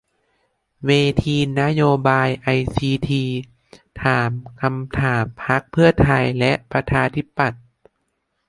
[0.85, 0.91] เว
[1.23, 3.23] ทีนโยบายไอซีที
[4.01, 4.29] ถาม
[4.61, 7.63] ฏำถามพรรคเพื่อไทยและประชาธิปัตย์